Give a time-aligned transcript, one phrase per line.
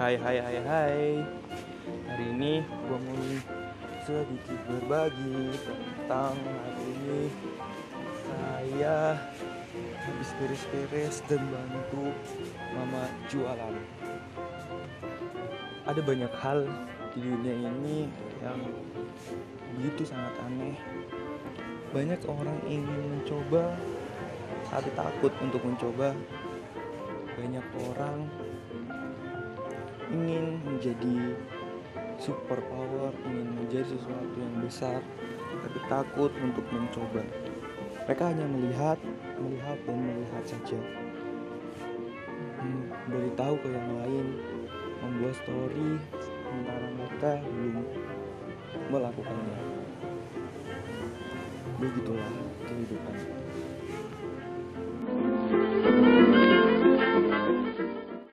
[0.00, 1.00] Hai hai hai hai.
[2.08, 3.20] Hari ini gua mau
[4.08, 7.28] sedikit berbagi tentang hari ini.
[8.24, 9.20] Saya
[9.76, 12.16] habis beres-beres dan bantu
[12.72, 13.76] mama jualan.
[15.84, 16.64] Ada banyak hal
[17.12, 18.08] di dunia ini
[18.40, 18.56] yang
[19.76, 20.80] begitu sangat aneh.
[21.92, 23.76] Banyak orang ingin mencoba
[24.72, 26.16] tapi takut untuk mencoba.
[27.36, 28.32] Banyak orang
[30.10, 31.38] ingin menjadi
[32.18, 35.00] super power, ingin menjadi sesuatu yang besar,
[35.62, 37.22] tapi takut untuk mencoba.
[38.04, 38.98] Mereka hanya melihat,
[39.38, 40.80] melihat dan melihat saja.
[42.60, 44.26] Hmm, beritahu ke yang lain,
[45.00, 47.86] membuat story, sementara mereka belum
[48.90, 49.58] melakukannya.
[51.78, 52.32] Begitulah
[52.66, 52.89] kehidupan.